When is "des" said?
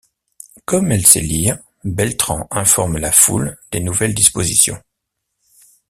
3.71-3.81